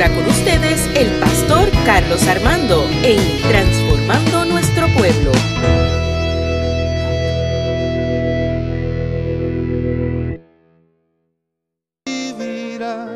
[0.00, 5.32] ahora con ustedes el pastor Carlos Armando en Transformando Nuestro Pueblo.
[12.06, 13.08] vivirá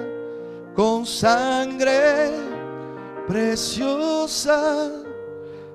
[0.75, 2.33] con sangre
[3.29, 4.91] preciosa.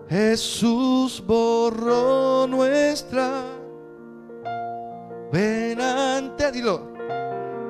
[0.09, 3.43] Jesús borró nuestra
[5.31, 6.81] venante, dilo,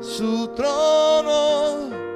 [0.01, 2.06] su trono.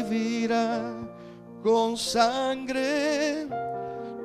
[1.63, 3.47] con sangre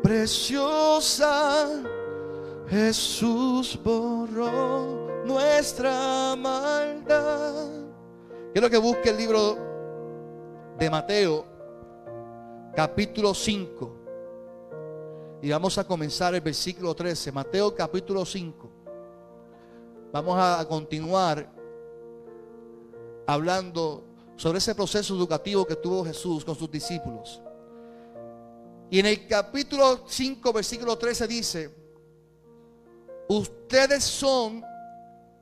[0.02, 1.66] preciosa.
[2.68, 7.70] Jesús borró nuestra maldad.
[8.52, 9.56] Quiero que busque el libro
[10.78, 11.46] de Mateo,
[12.76, 13.96] capítulo 5.
[15.40, 17.32] Y vamos a comenzar el versículo 13.
[17.32, 18.70] Mateo capítulo 5.
[20.12, 21.63] Vamos a continuar
[23.26, 24.04] hablando
[24.36, 27.40] sobre ese proceso educativo que tuvo Jesús con sus discípulos.
[28.90, 31.74] Y en el capítulo 5, versículo 13 dice,
[33.28, 34.64] ustedes son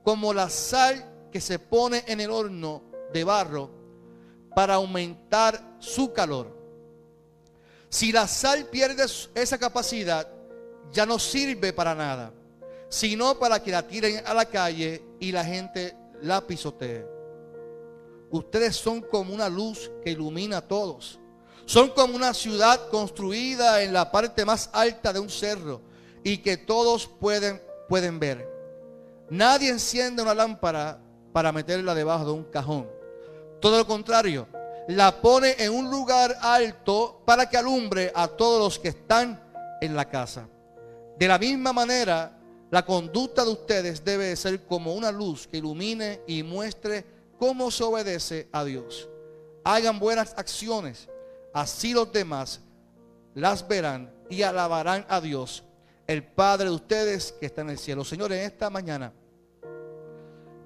[0.03, 3.69] como la sal que se pone en el horno de barro
[4.55, 6.55] para aumentar su calor.
[7.89, 10.27] Si la sal pierde esa capacidad,
[10.91, 12.33] ya no sirve para nada,
[12.89, 17.12] sino para que la tiren a la calle y la gente la pisotee.
[18.33, 21.19] Ustedes son como una luz que ilumina a todos.
[21.65, 25.81] Son como una ciudad construida en la parte más alta de un cerro
[26.23, 28.49] y que todos pueden, pueden ver.
[29.29, 30.99] Nadie enciende una lámpara
[31.31, 32.89] para meterla debajo de un cajón.
[33.61, 34.47] Todo lo contrario,
[34.87, 39.39] la pone en un lugar alto para que alumbre a todos los que están
[39.79, 40.49] en la casa.
[41.19, 42.35] De la misma manera,
[42.71, 47.83] la conducta de ustedes debe ser como una luz que ilumine y muestre cómo se
[47.83, 49.09] obedece a Dios.
[49.63, 51.09] Hagan buenas acciones,
[51.53, 52.61] así los demás
[53.33, 55.63] las verán y alabarán a Dios,
[56.07, 58.03] el Padre de ustedes que está en el cielo.
[58.03, 59.13] Señor, en esta mañana,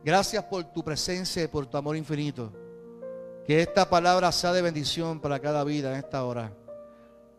[0.03, 2.51] gracias por tu presencia y por tu amor infinito.
[3.45, 6.51] Que esta palabra sea de bendición para cada vida en esta hora.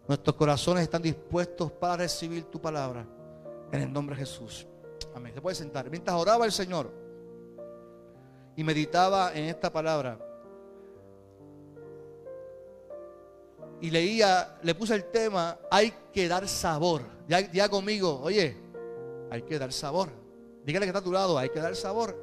[0.06, 3.06] Nuestros corazones están dispuestos para recibir tu palabra.
[3.70, 4.66] En el nombre de Jesús.
[5.14, 5.34] Amén.
[5.34, 5.90] Se puede sentar.
[5.90, 6.90] Mientras oraba el Señor
[8.58, 10.18] y meditaba en esta palabra.
[13.80, 17.02] Y leía, le puse el tema, hay que dar sabor.
[17.28, 18.56] Ya, conmigo, oye,
[19.30, 20.08] hay que dar sabor.
[20.64, 22.16] Dígale que está a tu lado, hay que dar sabor.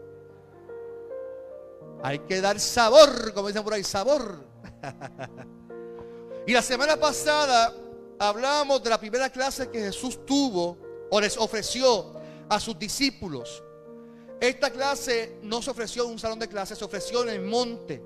[2.04, 4.44] Hay que dar sabor, como dicen por ahí, sabor.
[6.48, 7.74] y la semana pasada
[8.20, 10.78] hablábamos de la primera clase que Jesús tuvo
[11.10, 12.12] o les ofreció
[12.50, 13.64] a sus discípulos.
[14.46, 18.00] Esta clase no se ofreció en un salón de clases, se ofreció en el monte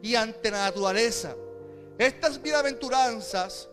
[0.00, 1.36] y ante la naturaleza.
[1.98, 3.68] Estas bienaventuranzas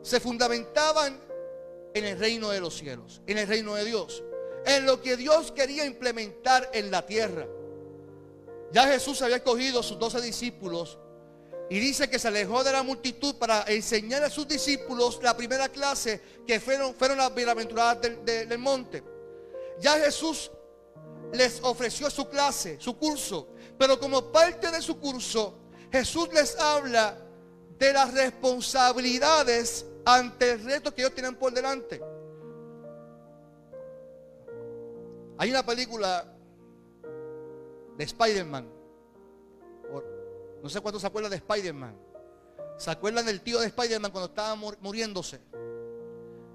[0.00, 1.20] se fundamentaban
[1.92, 4.22] en el reino de los cielos, en el reino de Dios,
[4.64, 7.48] en lo que Dios quería implementar en la tierra.
[8.70, 10.98] Ya Jesús había escogido a sus doce discípulos
[11.68, 15.68] y dice que se alejó de la multitud para enseñar a sus discípulos la primera
[15.68, 19.02] clase que fueron, fueron las bienaventuradas del, del monte.
[19.80, 20.52] Ya Jesús
[21.32, 23.48] les ofreció su clase, su curso.
[23.78, 25.58] Pero como parte de su curso,
[25.90, 27.16] Jesús les habla
[27.78, 32.00] de las responsabilidades ante el reto que ellos tienen por delante.
[35.38, 36.26] Hay una película
[37.96, 38.68] de Spider-Man.
[40.62, 41.96] No sé cuántos se acuerdan de Spider-Man.
[42.76, 45.40] ¿Se acuerdan del tío de Spider-Man cuando estaba muriéndose?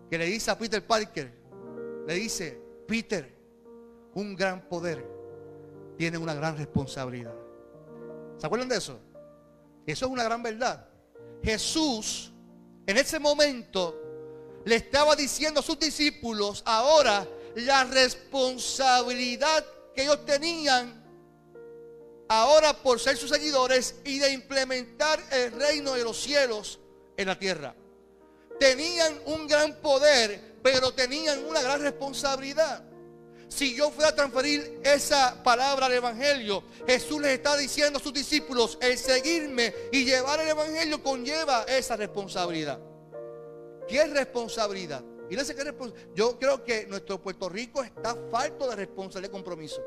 [0.09, 1.31] Que le dice a Peter Parker,
[2.07, 3.34] le dice, Peter,
[4.15, 5.05] un gran poder
[5.97, 7.33] tiene una gran responsabilidad.
[8.37, 8.99] ¿Se acuerdan de eso?
[9.85, 10.87] Eso es una gran verdad.
[11.43, 12.33] Jesús
[12.87, 14.01] en ese momento
[14.65, 21.03] le estaba diciendo a sus discípulos ahora la responsabilidad que ellos tenían
[22.27, 26.79] ahora por ser sus seguidores y de implementar el reino de los cielos
[27.17, 27.75] en la tierra.
[28.59, 32.83] Tenían un gran poder, pero tenían una gran responsabilidad.
[33.55, 38.11] Si yo fuera a transferir esa palabra al Evangelio, Jesús les está diciendo a sus
[38.11, 42.77] discípulos, el seguirme y llevar el Evangelio conlleva esa responsabilidad.
[43.87, 45.01] ¿Qué es responsabilidad?
[46.13, 49.81] Yo creo que nuestro Puerto Rico está falto de responsabilidad y compromiso.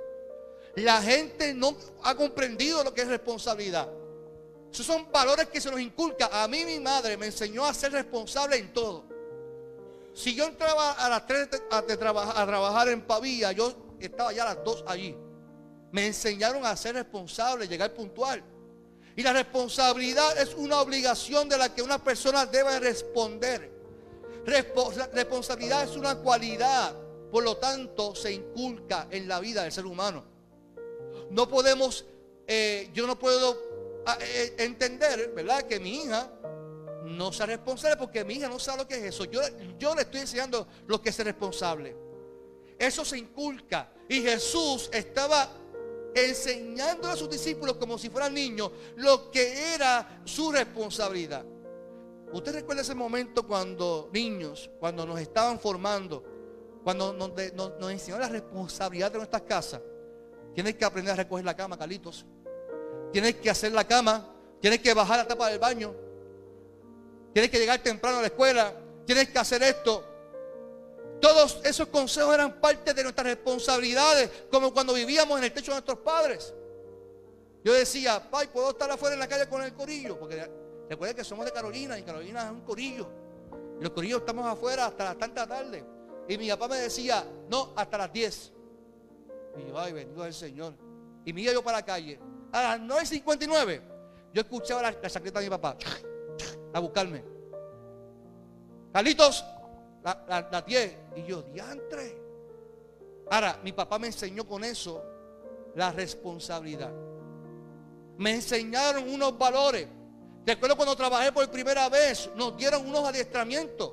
[0.77, 3.87] La gente no ha comprendido lo que es responsabilidad.
[4.73, 6.31] Esos son valores que se nos inculca.
[6.33, 9.05] A mí mi madre me enseñó a ser responsable en todo.
[10.19, 11.49] Si yo entraba a las 3
[11.87, 15.17] de, trabajar, a trabajar en Pavía, yo estaba ya a las 2 allí.
[15.93, 18.43] Me enseñaron a ser responsable, llegar puntual.
[19.15, 23.71] Y la responsabilidad es una obligación de la que una persona debe responder.
[25.13, 26.97] responsabilidad es una cualidad,
[27.31, 30.25] por lo tanto se inculca en la vida del ser humano.
[31.31, 32.07] No podemos,
[32.49, 33.57] eh, yo no puedo
[34.05, 35.63] ah, eh, entender, ¿verdad?
[35.63, 36.29] Que mi hija
[37.09, 39.25] no sea responsable porque mi hija no sabe lo que es eso.
[39.25, 39.41] Yo,
[39.79, 41.97] yo le estoy enseñando lo que es ser responsable.
[42.79, 43.93] Eso se inculca.
[44.09, 45.51] Y Jesús estaba
[46.15, 51.45] enseñando a sus discípulos como si fueran niños lo que era su responsabilidad.
[52.33, 56.23] ¿Usted recuerda ese momento cuando niños, cuando nos estaban formando,
[56.85, 59.81] cuando nos, nos, enseñaron la responsabilidad de nuestras casas?
[60.55, 62.27] Tienes que aprender a recoger la cama, Calitos.
[63.13, 64.35] Tienes que hacer la cama.
[64.61, 65.95] Tienes que bajar la tapa del baño.
[67.33, 68.73] Tienes que llegar temprano a la escuela.
[69.05, 70.05] Tienes que hacer esto.
[71.21, 75.77] Todos esos consejos eran parte de nuestras responsabilidades, como cuando vivíamos en el techo de
[75.77, 76.55] nuestros padres.
[77.65, 80.19] Yo decía, Pai, ¿puedo estar afuera en la calle con el corillo?
[80.19, 80.49] Porque
[80.89, 83.09] recuerden que somos de Carolina y Carolina es un corillo.
[83.81, 85.85] Y los corillos estamos afuera hasta las tantas tarde.
[86.29, 88.53] Y mi papá me decía, no, hasta las 10.
[89.59, 90.75] Y yo, ay, bendito el Señor.
[91.25, 92.21] Y me iba yo para la calle.
[92.53, 93.83] A las 9.59,
[94.33, 95.77] yo escuchaba la, la de mi papá
[96.79, 97.23] a buscarme.
[98.93, 99.45] Carlitos,
[100.03, 100.65] la, la,
[101.17, 102.17] Y yo, diantre.
[103.31, 105.05] Ahora, mi papá me enseñó con eso
[105.75, 106.93] la responsabilidad.
[108.17, 109.87] Me enseñaron unos valores.
[110.47, 113.93] Recuerdo cuando trabajé por primera vez, nos dieron unos adiestramientos.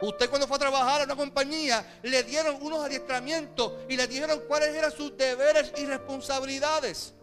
[0.00, 4.42] Usted cuando fue a trabajar a una compañía, le dieron unos adiestramientos y le dijeron
[4.48, 7.14] cuáles eran sus deberes y responsabilidades.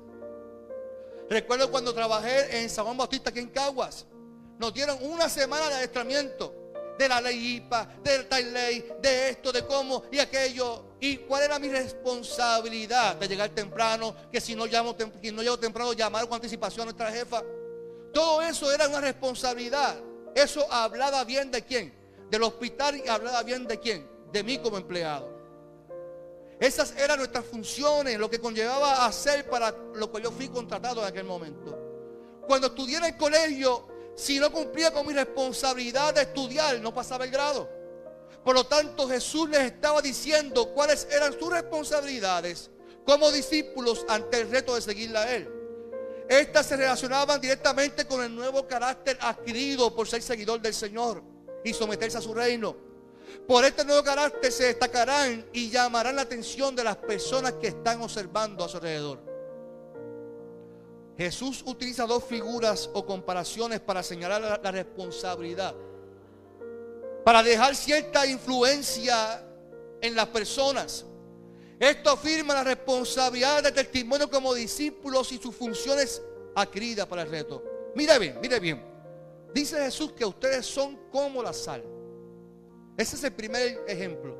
[1.30, 4.06] Recuerdo cuando trabajé en San Juan Bautista, aquí en Caguas,
[4.62, 6.54] nos dieron una semana de adiestramiento
[6.96, 10.84] de la ley IPA, de tal ley, de esto, de cómo y aquello.
[11.00, 13.16] ¿Y cuál era mi responsabilidad?
[13.16, 16.86] De llegar temprano, que si no, llamo, que no llego temprano, llamar con anticipación a
[16.86, 17.42] nuestra jefa.
[18.14, 19.98] Todo eso era una responsabilidad.
[20.36, 21.92] Eso hablaba bien de quién?
[22.30, 24.08] Del hospital y hablaba bien de quién?
[24.32, 25.28] De mí como empleado.
[26.60, 31.08] Esas eran nuestras funciones, lo que conllevaba hacer para lo que yo fui contratado en
[31.08, 31.76] aquel momento.
[32.48, 37.26] Cuando estudié en el colegio, si no cumplía con mi responsabilidad de estudiar, no pasaba
[37.26, 37.70] el grado.
[38.44, 42.72] Por lo tanto, Jesús les estaba diciendo cuáles eran sus responsabilidades
[43.06, 45.50] como discípulos ante el reto de seguirle a Él.
[46.28, 51.22] Estas se relacionaban directamente con el nuevo carácter adquirido por ser seguidor del Señor
[51.64, 52.76] y someterse a su reino.
[53.48, 58.02] Por este nuevo carácter se destacarán y llamarán la atención de las personas que están
[58.02, 59.31] observando a su alrededor.
[61.18, 65.76] Jesús utiliza dos figuras o comparaciones para señalar la, responsabilidad.
[67.24, 69.44] Para dejar cierta influencia
[70.02, 71.06] en las personas.
[71.80, 76.22] Esto afirma la responsabilidad del testimonio como discípulos y sus funciones
[76.56, 77.64] adquiridas para el reto.
[77.96, 78.84] Mire bien, mire bien.
[79.54, 81.84] Dice Jesús que ustedes son como la sal.
[82.98, 84.38] Ese es el primer ejemplo.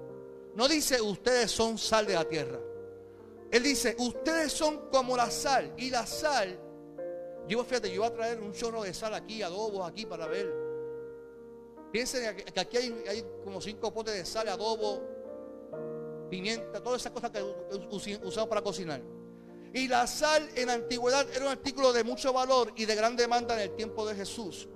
[0.56, 2.60] No dice ustedes son sal de la tierra.
[3.52, 5.74] Él dice, ustedes son como la sal.
[5.78, 6.60] Y la sal
[7.48, 10.54] yo, fíjate, yo voy a traer un chorro de sal aquí, adobo aquí para ver.
[11.92, 15.02] Piensen que aquí hay, como cinco potes de sal, adobo,
[16.30, 17.44] pimienta, todas esas cosas que
[18.24, 19.02] usamos para cocinar.
[19.74, 23.16] Y la sal en la antigüedad era un artículo de mucho valor y de gran
[23.16, 24.70] demanda en el tiempo de Jesús.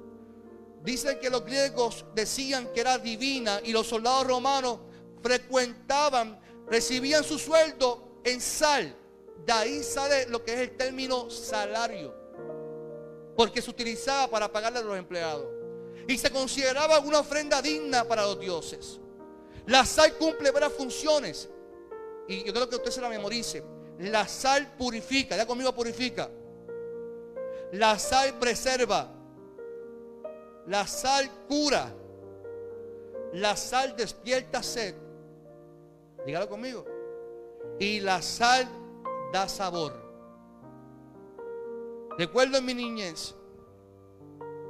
[0.84, 4.80] Dicen que los griegos decían que era divina y los soldados romanos
[5.22, 8.94] frecuentaban, recibían su sueldo en sal.
[9.46, 12.26] De ahí sale lo que es el término salario
[13.36, 15.46] porque se utilizaba para pagarle a los empleados.
[16.08, 19.00] Y se consideraba una ofrenda digna para los dioses.
[19.66, 21.50] La sal cumple varias funciones.
[22.28, 23.64] Y yo creo que usted se la memorice.
[24.00, 26.30] La sal purifica, ya conmigo purifica.
[27.74, 29.12] La sal preserva.
[30.68, 31.94] La sal cura.
[33.34, 34.96] La sal despierta sed.
[36.26, 36.95] Dígalo conmigo.
[37.80, 38.68] Y la sal
[39.34, 39.94] da sabor.
[42.18, 43.36] Recuerdo en mi niñez.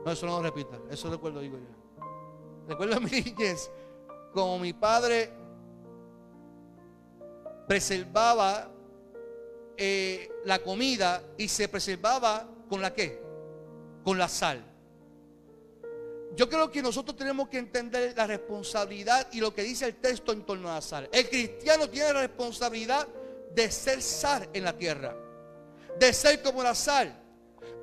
[0.04, 0.80] No, eso no lo repita.
[0.90, 2.06] Eso recuerdo, digo yo.
[2.68, 3.72] Recuerdo en mi niñez.
[4.34, 5.32] Como mi padre
[7.68, 8.70] preservaba
[9.78, 13.22] eh, la comida y se preservaba con la qué?
[14.04, 14.64] Con la sal.
[16.36, 20.34] Yo creo que nosotros tenemos que entender la responsabilidad y lo que dice el texto
[20.34, 21.10] en torno a la sal.
[21.12, 23.08] El cristiano tiene la responsabilidad
[23.54, 25.16] de ser sal en la tierra.
[25.98, 27.22] De ser como la sal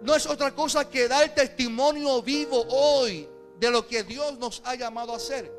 [0.03, 3.29] no es otra cosa que dar testimonio vivo hoy
[3.59, 5.51] de lo que Dios nos ha llamado a hacer.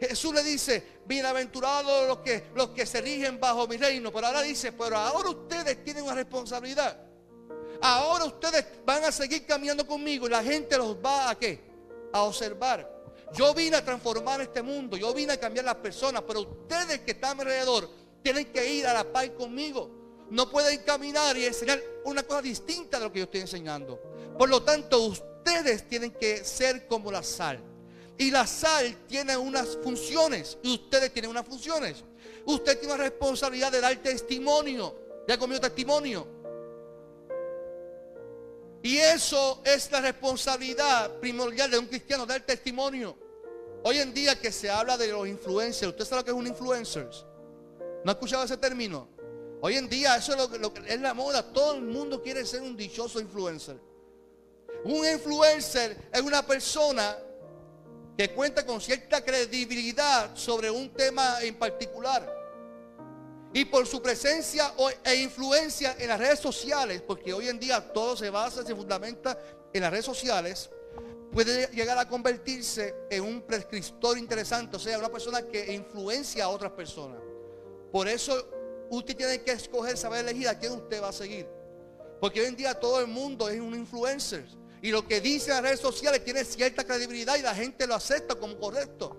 [0.00, 4.10] Jesús le dice, bienaventurados los que, los que se rigen bajo mi reino.
[4.10, 6.96] Pero ahora dice, pero ahora ustedes tienen una responsabilidad.
[7.82, 11.69] Ahora ustedes van a seguir caminando conmigo y la gente los va a qué?
[12.12, 13.00] A observar.
[13.32, 17.12] Yo vine a transformar este mundo, yo vine a cambiar las personas, pero ustedes que
[17.12, 17.88] están alrededor
[18.22, 19.90] tienen que ir a la paz conmigo.
[20.30, 24.00] No pueden caminar y enseñar una cosa distinta de lo que yo estoy enseñando.
[24.38, 27.60] Por lo tanto, ustedes tienen que ser como la sal.
[28.16, 32.04] Y la sal tiene unas funciones y ustedes tienen unas funciones.
[32.44, 34.94] Usted tiene una responsabilidad de dar testimonio.
[35.26, 36.39] Ya comió testimonio.
[38.82, 43.16] Y eso es la responsabilidad primordial de un cristiano, dar testimonio.
[43.82, 46.46] Hoy en día que se habla de los influencers, ¿usted sabe lo que es un
[46.46, 47.08] influencer?
[48.04, 49.08] ¿No ha escuchado ese término?
[49.62, 51.52] Hoy en día eso es, lo, que es la moda.
[51.52, 53.76] Todo el mundo quiere ser un dichoso influencer.
[54.84, 57.18] Un influencer es una persona
[58.16, 62.39] que cuenta con cierta credibilidad sobre un tema en particular.
[63.52, 64.72] Y por su presencia
[65.04, 69.36] e influencia en las redes sociales, porque hoy en día todo se basa, se fundamenta
[69.72, 70.70] en las redes sociales,
[71.32, 76.48] puede llegar a convertirse en un prescriptor interesante, o sea, una persona que influencia a
[76.48, 77.20] otras personas.
[77.90, 81.48] Por eso usted tiene que escoger, saber elegir a quién usted va a seguir.
[82.20, 84.44] Porque hoy en día todo el mundo es un influencer.
[84.82, 88.34] Y lo que dice las redes sociales tiene cierta credibilidad y la gente lo acepta
[88.34, 89.16] como correcto.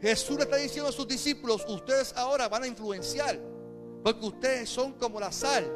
[0.00, 3.38] Jesús le está diciendo a sus discípulos, ustedes ahora van a influenciar.
[4.02, 5.70] Porque ustedes son como la sal.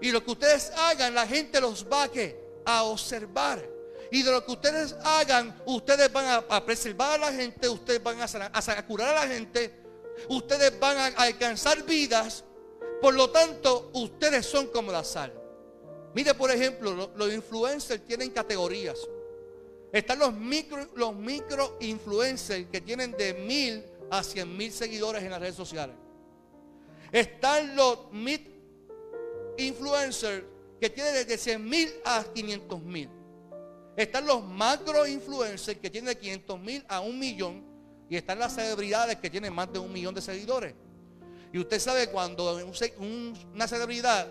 [0.00, 2.08] Y lo que ustedes hagan, la gente los va
[2.66, 3.68] a, observar.
[4.10, 8.20] Y de lo que ustedes hagan, ustedes van a, preservar a la gente, ustedes van
[8.20, 9.74] a, a, curar a la gente,
[10.28, 12.44] ustedes van a alcanzar vidas.
[13.00, 15.32] Por lo tanto, ustedes son como la sal.
[16.14, 18.98] Mire, por ejemplo, los, influencers tienen categorías.
[19.94, 25.30] Están los micro, los micro influencers que tienen de mil a cien mil seguidores en
[25.30, 25.94] las redes sociales.
[27.12, 28.40] Están los mid
[29.56, 30.42] influencers
[30.80, 33.08] que tienen desde 100 mil a 500 mil.
[33.96, 37.62] Están los macro influencers que tienen de 500 mil a un millón.
[38.10, 40.74] Y están las celebridades que tienen más de un millón de seguidores.
[41.52, 42.58] Y usted sabe cuando
[43.54, 44.26] una celebridad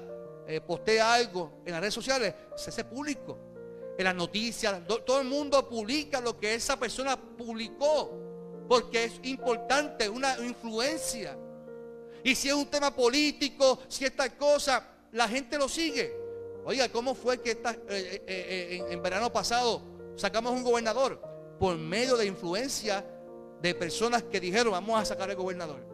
[0.46, 3.53] eh, postea algo en las redes sociales, se hace público.
[3.98, 8.20] En las noticias, todo el mundo publica lo que esa persona publicó.
[8.68, 11.38] Porque es importante, una influencia.
[12.24, 16.16] Y si es un tema político, si esta cosa, la gente lo sigue.
[16.66, 19.82] Oiga, ¿cómo fue que esta, eh, eh, en, verano pasado
[20.16, 21.22] sacamos un gobernador?
[21.60, 23.06] Por medio de influencia
[23.62, 25.86] de personas que dijeron, vamos a sacar al gobernador.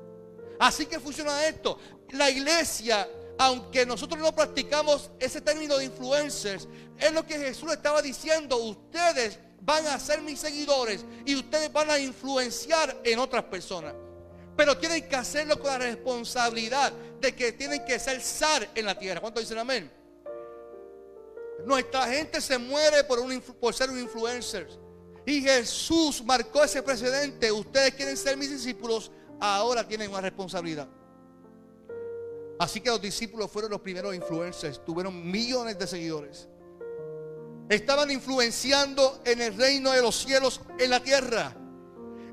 [0.59, 1.79] Así que funciona esto.
[2.11, 6.67] La iglesia aunque nosotros no practicamos ese término de influencers,
[6.97, 11.89] es lo que Jesús estaba diciendo, ustedes van a ser mis seguidores y ustedes van
[11.89, 13.93] a influenciar en otras personas.
[14.57, 16.91] Pero tienen que hacerlo con la responsabilidad
[17.21, 19.21] de que tienen que ser sal en la tierra.
[19.21, 19.89] ¿Cuánto dicen amén?
[21.65, 23.19] Nuestra gente se muere por,
[23.53, 24.67] por ser un influencer.
[25.25, 27.49] Y Jesús marcó ese precedente.
[27.53, 30.89] Ustedes quieren ser mis discípulos, ahora tienen una responsabilidad.
[32.59, 36.49] Así que los discípulos fueron los primeros influencers, tuvieron millones de seguidores.
[37.69, 41.55] Estaban influenciando en el reino de los cielos en la tierra.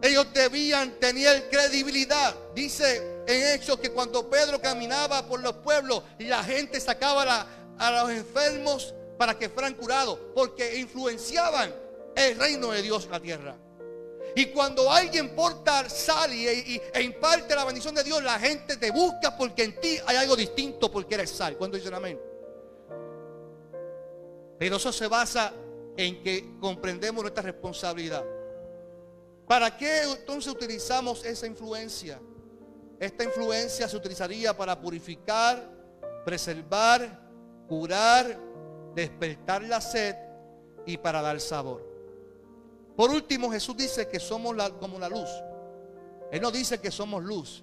[0.02, 2.34] Ellos debían tener credibilidad.
[2.54, 7.46] Dice en Hechos que cuando Pedro caminaba por los pueblos y la gente sacaba
[7.78, 11.72] a los enfermos para que fueran curados, porque influenciaban
[12.16, 13.56] el reino de Dios en la tierra.
[14.38, 18.90] Y cuando alguien porta sal y, e imparte la bendición de Dios, la gente te
[18.90, 21.56] busca porque en ti hay algo distinto porque eres sal.
[21.56, 22.20] ¿Cuándo dicen amén?
[24.58, 25.54] Pero eso se basa
[25.96, 28.26] en que comprendemos nuestra responsabilidad.
[29.48, 32.20] ¿Para qué entonces utilizamos esa influencia?
[33.00, 35.66] Esta influencia se utilizaría para purificar,
[36.26, 37.26] preservar,
[37.66, 38.38] curar,
[38.94, 40.14] despertar la sed
[40.84, 41.95] y para dar sabor.
[42.96, 45.28] Por último, Jesús dice que somos como la luz.
[46.32, 47.62] Él no dice que somos luz.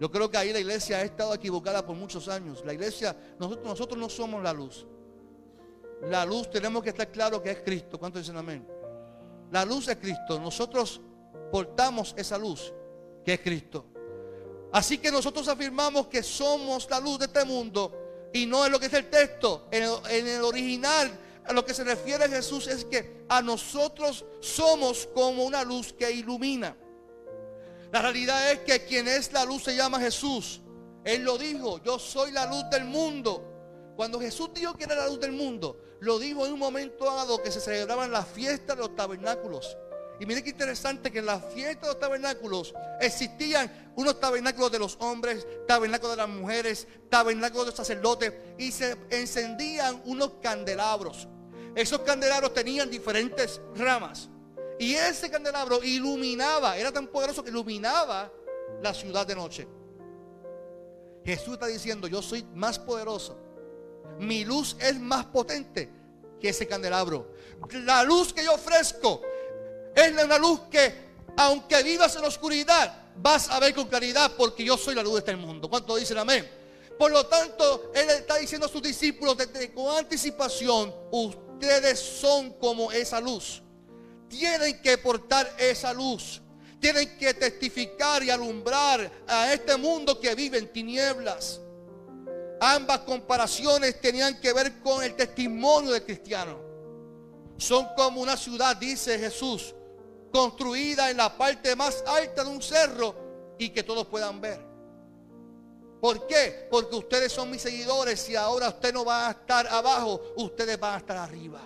[0.00, 2.62] Yo creo que ahí la iglesia ha estado equivocada por muchos años.
[2.66, 4.86] La iglesia, nosotros, nosotros no somos la luz.
[6.02, 7.98] La luz tenemos que estar claro que es Cristo.
[7.98, 8.66] ¿Cuántos dicen amén?
[9.52, 10.40] La luz es Cristo.
[10.40, 11.00] Nosotros
[11.52, 12.74] portamos esa luz
[13.24, 13.86] que es Cristo.
[14.72, 18.80] Así que nosotros afirmamos que somos la luz de este mundo y no es lo
[18.80, 19.68] que es el texto.
[19.70, 21.10] En el, en el original
[21.46, 26.10] a lo que se refiere Jesús es que a nosotros somos como una luz que
[26.10, 26.76] ilumina.
[27.90, 30.62] La realidad es que quien es la luz se llama Jesús.
[31.04, 33.92] Él lo dijo, yo soy la luz del mundo.
[33.96, 37.42] Cuando Jesús dijo que era la luz del mundo, lo dijo en un momento dado
[37.42, 39.76] que se celebraban las fiestas de los tabernáculos.
[40.22, 44.78] Y miren qué interesante que en la fiesta de los tabernáculos existían unos tabernáculos de
[44.78, 51.26] los hombres, tabernáculos de las mujeres, tabernáculos de los sacerdotes y se encendían unos candelabros.
[51.74, 54.28] Esos candelabros tenían diferentes ramas.
[54.78, 58.30] Y ese candelabro iluminaba, era tan poderoso que iluminaba
[58.80, 59.66] la ciudad de noche.
[61.24, 63.36] Jesús está diciendo, yo soy más poderoso.
[64.20, 65.90] Mi luz es más potente
[66.40, 67.34] que ese candelabro.
[67.72, 69.22] La luz que yo ofrezco
[69.94, 70.94] es una luz que,
[71.36, 75.14] aunque vivas en la oscuridad, vas a ver con claridad porque yo soy la luz
[75.14, 75.68] de este mundo.
[75.68, 76.48] ¿Cuánto dicen amén?
[76.98, 82.92] Por lo tanto, Él está diciendo a sus discípulos desde con anticipación, ustedes son como
[82.92, 83.62] esa luz.
[84.28, 86.40] Tienen que portar esa luz.
[86.80, 91.60] Tienen que testificar y alumbrar a este mundo que vive en tinieblas.
[92.60, 96.60] Ambas comparaciones tenían que ver con el testimonio de cristiano.
[97.56, 99.74] Son como una ciudad, dice Jesús,
[100.32, 103.14] construida en la parte más alta de un cerro
[103.58, 104.72] y que todos puedan ver.
[106.00, 106.66] ¿Por qué?
[106.68, 110.94] Porque ustedes son mis seguidores y ahora usted no va a estar abajo, ustedes van
[110.94, 111.60] a estar arriba.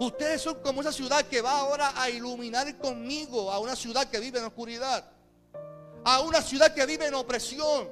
[0.00, 4.18] Ustedes son como esa ciudad que va ahora a iluminar conmigo a una ciudad que
[4.18, 5.08] vive en oscuridad.
[6.04, 7.88] A una ciudad que vive en opresión.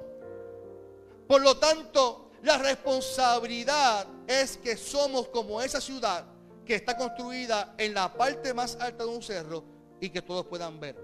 [1.28, 6.24] Por lo tanto, la responsabilidad es que somos como esa ciudad
[6.66, 9.71] que está construida en la parte más alta de un cerro
[10.02, 10.96] y que todos puedan ver.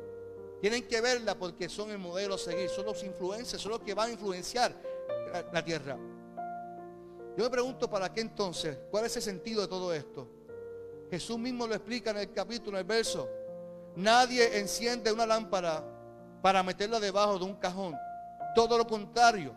[0.60, 3.94] Tienen que verla porque son el modelo a seguir, son los influencers, son los que
[3.94, 4.74] van a influenciar
[5.52, 5.96] la, tierra.
[7.36, 10.26] Yo me pregunto para qué entonces, cuál es el sentido de todo esto.
[11.12, 13.28] Jesús mismo lo explica en el capítulo, en el verso.
[13.94, 15.84] Nadie enciende una lámpara
[16.42, 17.94] para meterla debajo de un cajón.
[18.52, 19.54] Todo lo contrario,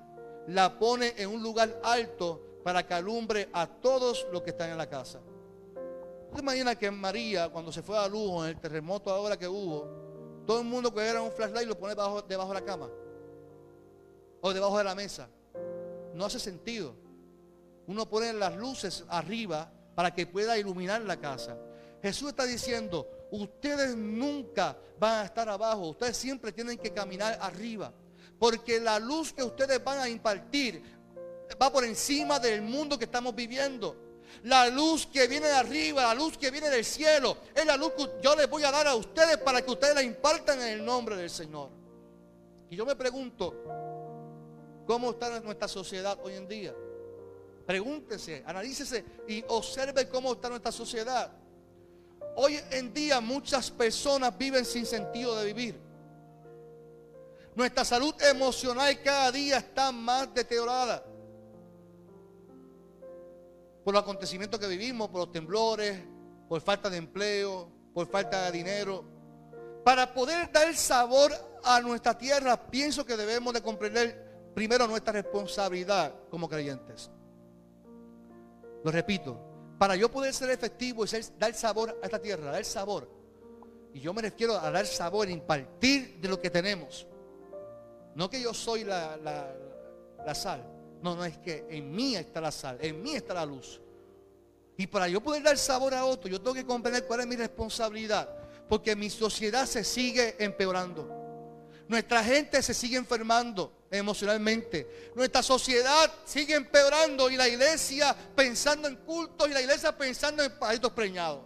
[0.50, 4.78] la pone en un lugar alto para que alumbre a todos los que están en
[4.78, 5.20] la casa.
[6.32, 10.44] ¿Usted imagina que María, cuando se fue a luz en el terremoto ahora que hubo,
[10.48, 12.90] todo el mundo que un flashlight lo pone debajo, debajo de la cama?
[14.40, 15.28] O debajo de la mesa.
[16.14, 16.96] No hace sentido.
[17.86, 21.58] Uno pone las luces arriba para que pueda iluminar la casa.
[22.02, 27.92] Jesús está diciendo, ustedes nunca van a estar abajo, ustedes siempre tienen que caminar arriba,
[28.40, 30.82] porque la luz que ustedes van a impartir
[31.62, 34.11] va por encima del mundo que estamos viviendo.
[34.44, 37.94] La luz que viene de arriba, la luz que viene del cielo, es la luz
[37.94, 40.86] que yo les voy a dar a ustedes para que ustedes la impartan en el
[40.86, 41.70] nombre del Señor.
[42.70, 43.54] Y yo me pregunto,
[44.88, 46.74] ¿cómo está nuestra sociedad hoy en día?
[47.66, 51.32] Pregúntese, analícese y observe cómo está nuestra sociedad.
[52.36, 55.80] Hoy en día muchas personas viven sin sentido de vivir.
[57.56, 61.04] Nuestra salud emocional cada día está más deteriorada.
[63.84, 66.00] Por los acontecimientos que vivimos, por los temblores,
[66.48, 69.04] por falta de empleo, por falta de dinero.
[69.84, 71.32] Para poder dar sabor
[71.64, 77.10] a nuestra tierra, pienso que debemos de comprender primero nuestra responsabilidad como creyentes.
[78.84, 79.40] Lo repito,
[79.80, 83.10] para yo poder ser efectivo y dar sabor a esta tierra, dar sabor.
[83.94, 87.08] Y yo me refiero a dar sabor, impartir de lo que tenemos.
[88.14, 89.56] No que yo soy la
[90.34, 90.81] sal.
[91.02, 93.82] No, no es que en mí está la sal, en mí está la luz.
[94.78, 97.36] Y para yo poder dar sabor a otro, yo tengo que comprender cuál es mi
[97.36, 98.30] responsabilidad.
[98.68, 101.22] Porque mi sociedad se sigue empeorando.
[101.88, 105.12] Nuestra gente se sigue enfermando emocionalmente.
[105.14, 110.58] Nuestra sociedad sigue empeorando y la iglesia pensando en cultos y la iglesia pensando en
[110.58, 111.44] pajaritos preñados.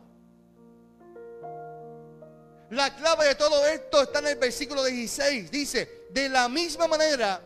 [2.70, 5.50] La clave de todo esto está en el versículo 16.
[5.52, 7.42] Dice, de la misma manera,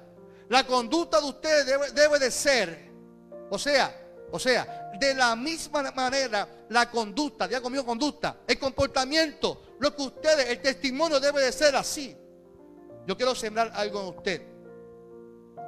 [0.49, 2.91] la conducta de ustedes debe, de ser,
[3.49, 3.95] o sea,
[4.31, 10.01] o sea, de la misma manera, la conducta, ya conmigo conducta, el comportamiento, lo que
[10.01, 12.17] ustedes, el testimonio debe de ser así.
[13.05, 14.41] Yo quiero sembrar algo en usted.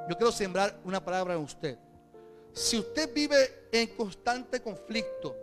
[0.08, 1.78] Yo quiero sembrar una palabra en usted.
[2.52, 5.36] Si usted vive en constante conflicto,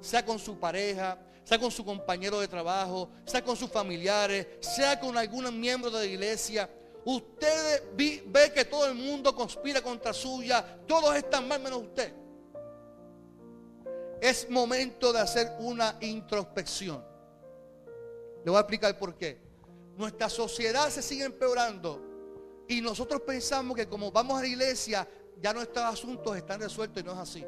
[0.00, 4.98] sea con su pareja, sea con su compañero de trabajo, sea con sus familiares, sea
[4.98, 6.68] con algún miembro de la iglesia,
[7.06, 12.12] usted ve que todo el mundo conspira contra suya, todos están mal menos usted.
[14.20, 17.04] Es momento de hacer una introspección.
[18.44, 19.40] Le voy a explicar por qué.
[19.96, 22.02] Nuestra sociedad se sigue empeorando
[22.66, 25.08] y nosotros pensamos que como vamos a la iglesia,
[25.40, 27.46] ya nuestros asuntos están resueltos y no es así.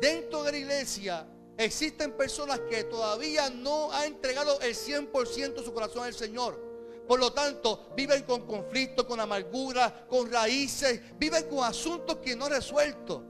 [0.00, 1.26] Dentro de la iglesia
[1.58, 6.67] existen personas que todavía no han entregado el 100% de su corazón al Señor.
[7.08, 12.44] Por lo tanto, viven con conflicto, con amargura, con raíces, viven con asuntos que no
[12.44, 13.24] han resuelto.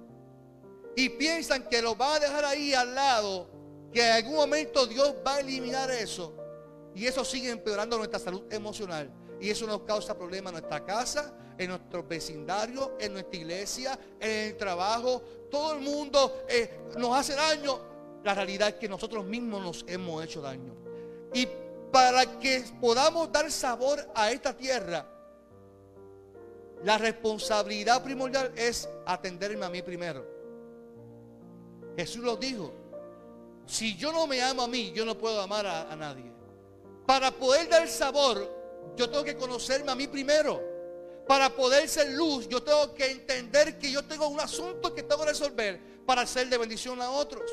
[0.96, 3.48] Y piensan que los van a dejar ahí al lado,
[3.92, 6.34] que en algún momento Dios va a eliminar eso.
[6.92, 9.12] Y eso sigue empeorando nuestra salud emocional.
[9.40, 14.48] Y eso nos causa problemas en nuestra casa, en nuestro vecindario, en nuestra iglesia, en
[14.48, 15.22] el trabajo.
[15.48, 17.78] Todo el mundo eh, nos hace daño.
[18.24, 20.74] La realidad es que nosotros mismos nos hemos hecho daño.
[21.32, 21.46] Y
[21.90, 25.06] para que podamos dar sabor a esta tierra,
[26.84, 30.24] la responsabilidad primordial es atenderme a mí primero.
[31.96, 32.72] Jesús lo dijo.
[33.66, 36.32] Si yo no me amo a mí, yo no puedo amar a, a nadie.
[37.06, 38.48] Para poder dar sabor,
[38.96, 40.62] yo tengo que conocerme a mí primero.
[41.26, 45.22] Para poder ser luz, yo tengo que entender que yo tengo un asunto que tengo
[45.22, 47.50] que resolver para ser de bendición a otros.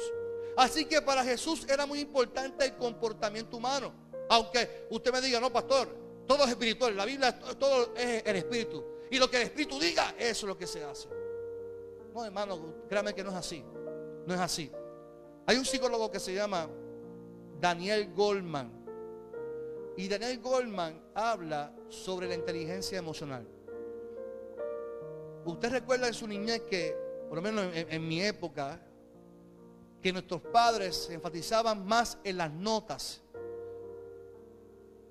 [0.56, 3.94] Así que para Jesús era muy importante el comportamiento humano.
[4.30, 5.88] Aunque usted me diga, no, pastor,
[6.28, 6.96] todo es espiritual.
[6.96, 8.84] La Biblia, todo es el espíritu.
[9.12, 11.08] Y lo que el espíritu diga, eso es lo que se hace.
[12.14, 13.64] No, hermano, créame que no es así.
[14.26, 14.72] No es así.
[15.46, 16.68] Hay un psicólogo que se llama
[17.60, 18.72] Daniel Goldman.
[19.98, 23.48] Y Daniel Goldman habla sobre la inteligencia emocional.
[25.46, 26.98] Usted recuerda en su niñez que,
[27.30, 28.82] por lo menos en, mi época,
[30.02, 33.22] que nuestros padres se enfatizaban más en las notas.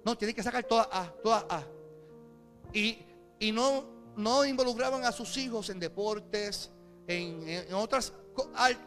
[0.05, 1.63] No, tiene que sacar todas A, todas A.
[2.73, 2.99] Y,
[3.39, 3.85] y no,
[4.17, 6.71] no involucraban a sus hijos en deportes,
[7.07, 8.13] en, en otras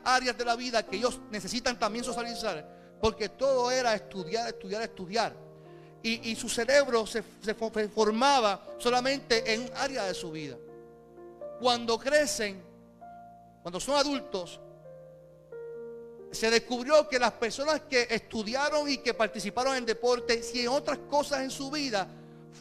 [0.04, 5.48] áreas de la vida que ellos necesitan también socializar, porque todo era estudiar, estudiar, estudiar.
[6.04, 10.56] Y, su cerebro se, se, formaba solamente en un área de su vida.
[11.60, 12.64] Cuando crecen,
[13.62, 14.62] cuando son adultos,
[16.38, 21.00] se descubrió que las personas que estudiaron y que participaron en deportes y en otras
[21.10, 22.08] cosas en su vida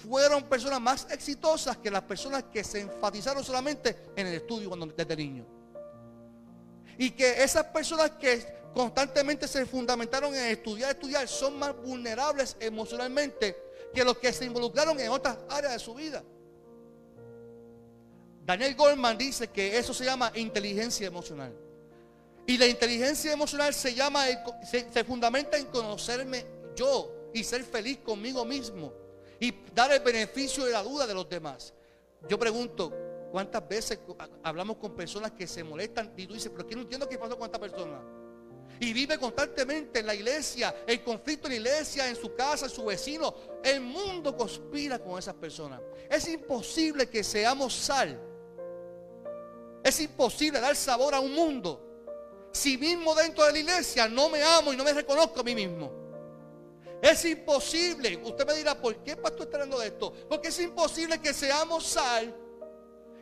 [0.09, 4.87] fueron personas más exitosas que las personas que se enfatizaron solamente en el estudio cuando
[4.87, 5.45] desde niño.
[6.97, 13.57] Y que esas personas que constantemente se fundamentaron en estudiar, estudiar, son más vulnerables emocionalmente
[13.93, 16.25] que los que se involucraron en otras áreas de su vida.
[18.43, 21.66] Daniel Goldman dice que eso se llama inteligencia emocional.
[22.47, 24.25] Y la inteligencia emocional se llama,
[24.63, 28.93] se, fundamenta en conocerme yo y ser feliz conmigo mismo
[29.41, 31.75] y dar el beneficio de la duda de los demás.
[32.29, 32.93] Yo pregunto,
[33.33, 33.99] ¿cuántas veces
[34.45, 37.37] hablamos con personas que se molestan y tú dices, pero que no entiendo qué pasó
[37.37, 38.01] con esta persona?
[38.79, 42.71] Y vive constantemente en la iglesia, el conflicto en la iglesia, en su casa, en
[42.71, 43.35] su vecino.
[43.65, 45.81] El mundo conspira con esas personas.
[46.09, 48.21] Es imposible que seamos sal.
[49.83, 51.86] Es imposible dar sabor a un mundo
[52.57, 55.55] si mismo dentro de la iglesia no me amo y no me reconozco a mí
[55.55, 55.93] mismo.
[57.03, 58.17] Es imposible.
[58.25, 60.13] Usted me dirá, ¿por qué pastor está hablando de esto?
[60.29, 62.35] Porque es imposible que seamos sal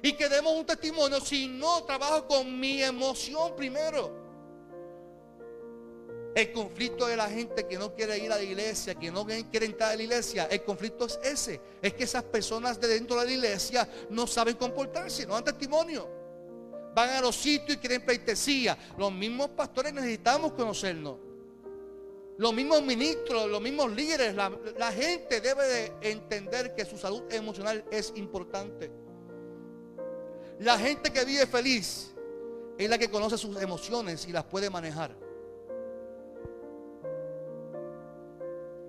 [0.03, 4.23] y que demos un testimonio si no trabajo con mi emoción primero.
[6.35, 9.67] El conflicto de la gente que no quiere ir a la iglesia, que no quiere
[9.67, 11.61] entrar a la iglesia, el conflicto es ese.
[11.81, 16.14] Es que esas personas de dentro de la iglesia no saben comportarse, no dan testimonio.
[16.95, 18.79] Van a los sitios y quieren pleitesía.
[18.97, 21.19] Los mismos pastores necesitamos conocernos.
[22.37, 27.23] Los mismos ministros, los mismos líderes, la, la gente debe de entender que su salud
[27.33, 28.91] emocional es importante.
[30.59, 32.13] La gente que vive feliz
[32.79, 35.17] es la que conoce sus emociones y las puede manejar.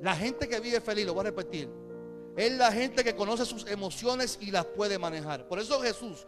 [0.01, 1.69] La gente que vive feliz, lo voy a repetir,
[2.35, 5.47] es la gente que conoce sus emociones y las puede manejar.
[5.47, 6.27] Por eso Jesús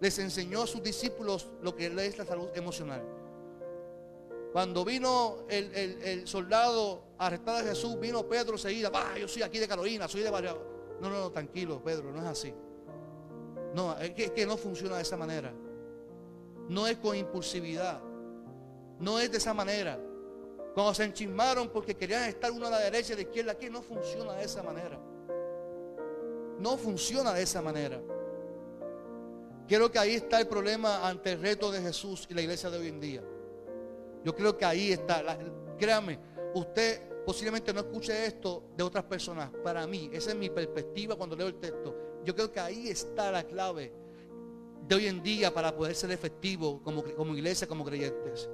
[0.00, 3.02] les enseñó a sus discípulos lo que es la salud emocional.
[4.52, 9.68] Cuando vino el, soldado a arrestar a Jesús, vino Pedro seguida, yo soy aquí de
[9.68, 10.58] Carolina, soy de Barrio.
[11.00, 12.54] No, no, no, tranquilo, Pedro, no es así.
[13.74, 15.52] No, es que, es que no funciona de esa manera.
[16.68, 18.00] No es con impulsividad.
[18.98, 19.98] No es de esa manera.
[20.74, 23.68] Cuando se enchismaron porque querían estar uno a la derecha y a la izquierda, aquí
[23.68, 24.98] no funciona de esa manera.
[26.58, 28.00] No funciona de esa manera.
[29.68, 32.78] Creo que ahí está el problema ante el reto de Jesús y la iglesia de
[32.78, 33.22] hoy en día.
[34.24, 35.38] Yo creo que ahí está.
[35.78, 36.18] créame,
[36.54, 39.50] usted posiblemente no escuche esto de otras personas.
[39.62, 41.94] Para mí, esa es mi perspectiva cuando leo el texto.
[42.24, 43.92] Yo creo que ahí está la clave
[44.86, 48.48] de hoy en día para poder ser efectivo como, como iglesia, como creyentes.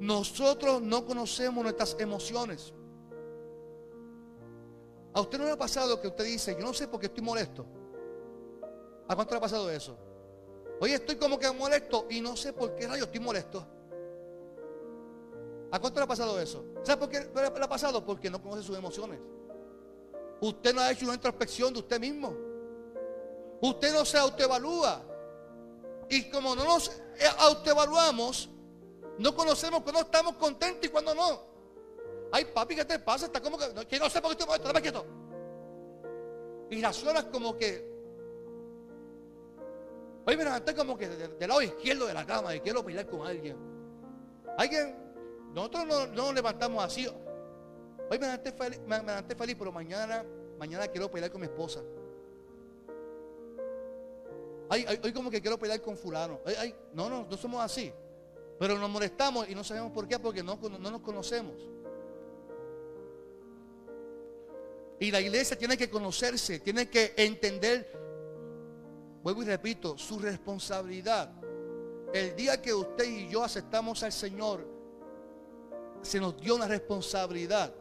[0.00, 2.72] Nosotros no conocemos nuestras emociones.
[5.12, 7.22] ¿A usted no le ha pasado que usted dice, yo no sé por qué estoy
[7.22, 7.66] molesto?
[9.06, 9.96] ¿A cuánto le ha pasado eso?
[10.80, 13.66] Hoy estoy como que molesto y no sé por qué rayo estoy molesto.
[15.70, 16.64] ¿A cuánto le ha pasado eso?
[16.82, 18.04] ¿Sabe por qué le ha pasado?
[18.04, 19.20] Porque no conoce sus emociones.
[20.40, 22.34] Usted no ha hecho una introspección de usted mismo.
[23.60, 25.02] Usted no se autoevalúa.
[26.08, 26.92] Y como no nos
[27.38, 28.50] autoevaluamos,
[29.18, 31.40] no conocemos cuando estamos contentos y cuando no.
[32.30, 33.26] Ay, papi, ¿qué te pasa?
[33.26, 35.06] Está como que, no, que no sé por qué estoy molesto, dame quieto.
[36.70, 37.93] Y reaccionas como que,
[40.26, 43.26] hoy me levanté como que del, lado izquierdo de la cama y quiero pelear con
[43.26, 43.56] alguien.
[44.56, 44.96] Alguien,
[45.52, 47.06] nosotros no, no nos levantamos así.
[47.06, 48.52] Hoy me levanté,
[49.34, 50.24] feliz, pero mañana,
[50.58, 51.82] mañana quiero pelear con mi esposa.
[54.68, 56.40] Ay, ay, hoy como que quiero pelear con fulano.
[56.58, 57.92] Ay, no, no, no somos así.
[58.58, 61.54] Pero nos molestamos y no sabemos por qué, porque no, no nos conocemos.
[65.00, 68.03] Y la iglesia tiene que conocerse, tiene que entender,
[69.24, 71.30] vuelvo y repito, su responsabilidad.
[72.12, 74.68] El día que usted y yo aceptamos al Señor,
[76.02, 77.72] se nos dio una responsabilidad.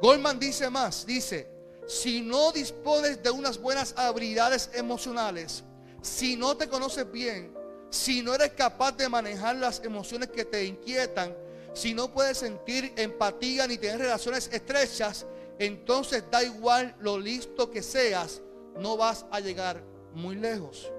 [0.00, 1.46] Goldman dice más, dice,
[1.86, 5.62] si no dispones de unas buenas habilidades emocionales,
[6.00, 7.54] si no te conoces bien,
[7.90, 11.36] si no eres capaz de manejar las emociones que te inquietan,
[11.74, 15.26] si no puedes sentir empatía ni tener relaciones estrechas,
[15.58, 18.40] entonces da igual lo listo que seas,
[18.78, 19.82] no vas a llegar
[20.14, 20.90] muy lejos.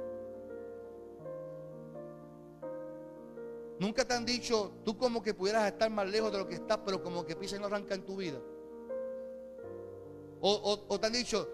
[3.80, 6.80] Nunca te han dicho, tú como que pudieras estar más lejos de lo que estás,
[6.86, 8.40] pero como que pisa y no arranca en tu vida.
[10.42, 11.48] O, te han dicho,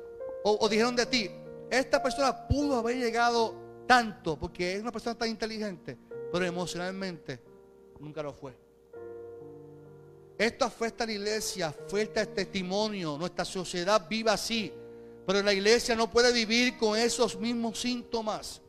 [0.43, 1.29] o, o dijeron de ti,
[1.69, 3.55] esta persona pudo haber llegado
[3.85, 5.97] tanto porque es una persona tan inteligente,
[6.31, 7.39] pero emocionalmente
[7.99, 8.55] nunca lo fue.
[10.39, 13.17] Esto afecta a la iglesia, afecta el testimonio.
[13.17, 14.71] Nuestra sociedad vive así.
[15.25, 18.61] Pero la iglesia no puede vivir con esos mismos síntomas.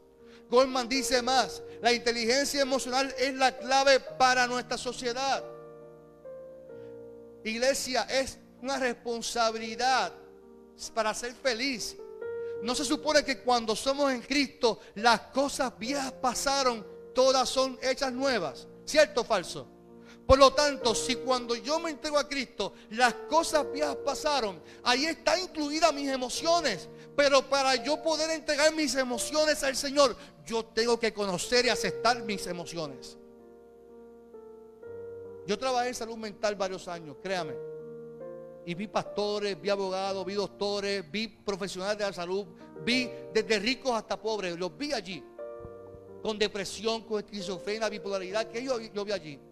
[0.51, 5.45] Goldman dice más, la inteligencia emocional es la clave para nuestra sociedad.
[7.45, 10.13] Iglesia es una responsabilidad
[10.95, 11.97] para ser feliz.
[12.63, 18.13] No se supone que cuando somos en Cristo las cosas viejas pasaron, todas son hechas
[18.13, 18.67] nuevas.
[18.85, 19.67] ¿Cierto o falso?
[20.31, 25.07] Por lo tanto, si cuando yo me entrego a Cristo, las cosas viejas pasaron, ahí
[25.07, 26.89] está incluidas mis emociones.
[27.17, 30.15] Pero para yo poder entregar mis emociones al Señor,
[30.47, 33.19] yo tengo que conocer y aceptar mis emociones.
[35.49, 37.57] Yo trabajé en salud mental varios años, créame.
[38.65, 42.47] Y vi pastores, vi abogados, vi doctores, vi profesionales de la salud,
[42.85, 45.25] vi desde ricos hasta pobres, los vi allí.
[46.23, 49.50] Con depresión, con esquizofrenia, bipolaridad, que yo, yo vi allí.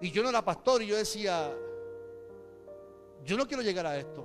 [0.00, 1.56] Y yo no era pastor y yo decía,
[3.24, 4.24] yo no quiero llegar a esto.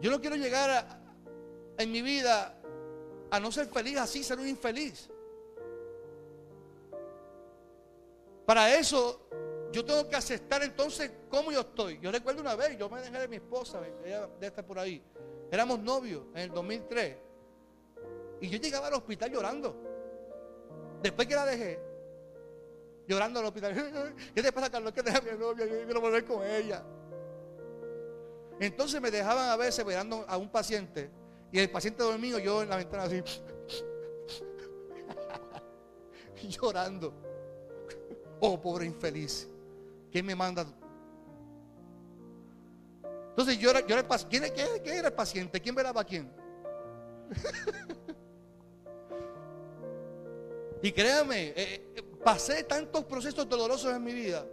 [0.00, 1.00] Yo no quiero llegar
[1.78, 2.60] en mi vida
[3.30, 5.10] a no ser feliz así, ser un infeliz.
[8.46, 9.28] Para eso
[9.72, 11.98] yo tengo que aceptar entonces cómo yo estoy.
[12.00, 15.02] Yo recuerdo una vez, yo me dejé de mi esposa, debe estar por ahí.
[15.50, 17.16] Éramos novios en el 2003.
[18.40, 19.74] Y yo llegaba al hospital llorando.
[21.02, 21.80] Después que la dejé,
[23.06, 24.14] llorando al hospital.
[24.34, 24.92] ¿Qué te pasa, Carlos?
[24.92, 25.66] ¿Qué te deja mi novia?
[25.66, 26.84] Yo quiero volver con ella.
[28.60, 31.10] Entonces me dejaban a veces esperando a un paciente
[31.50, 33.22] y el paciente dormido, yo en la ventana así,
[36.48, 37.12] llorando.
[38.40, 39.48] Oh, pobre infeliz.
[40.10, 40.66] ¿Quién me manda?
[43.30, 44.52] Entonces yo era, yo era el paciente.
[44.52, 45.60] ¿Quién, era el paciente?
[45.60, 46.30] ¿Quién velaba a quién?
[50.82, 54.44] y créame, eh, eh, pasé tantos procesos dolorosos en mi vida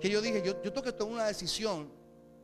[0.00, 1.90] que yo dije, yo, yo tengo que tomar una decisión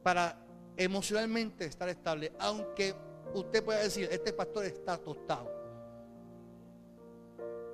[0.03, 0.44] para
[0.77, 2.94] emocionalmente estar estable, aunque
[3.35, 5.51] usted pueda decir, este pastor está tostado.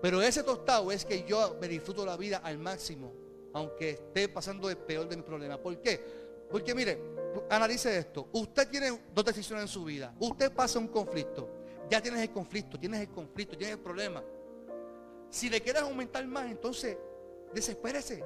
[0.03, 3.13] Pero ese tostado es que yo me disfruto la vida al máximo,
[3.53, 5.59] aunque esté pasando el peor de mis problemas.
[5.59, 6.03] ¿Por qué?
[6.51, 7.01] Porque mire,
[7.49, 8.29] analice esto.
[8.33, 10.15] Usted tiene dos decisiones en su vida.
[10.19, 11.49] Usted pasa un conflicto.
[11.89, 14.23] Ya tienes el conflicto, tienes el conflicto, tienes el problema.
[15.31, 16.97] Si le quieres aumentar más, entonces
[17.55, 18.23] desespérese.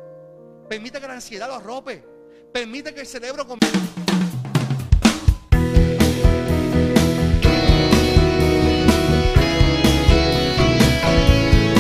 [0.69, 2.05] Permite que la ansiedad lo arrope.
[2.53, 3.47] Permite que el cerebro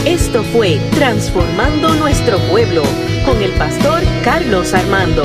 [0.06, 2.82] Esto fue Transformando Nuestro Pueblo
[3.24, 5.24] con el pastor Carlos Armando.